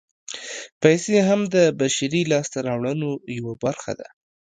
پیسې 0.81 1.15
هم 1.27 1.41
د 1.55 1.55
بشري 1.79 2.21
لاسته 2.31 2.57
راوړنو 2.67 3.11
یوه 3.37 3.53
برخه 3.63 3.91
ده 3.99 4.07